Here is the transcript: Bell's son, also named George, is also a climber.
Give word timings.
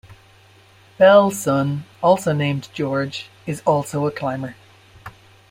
Bell's 0.97 1.37
son, 1.37 1.83
also 2.01 2.33
named 2.33 2.69
George, 2.73 3.29
is 3.45 3.61
also 3.67 4.07
a 4.07 4.11
climber. 4.11 4.55